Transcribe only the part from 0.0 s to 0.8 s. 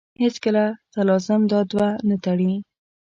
هېڅکله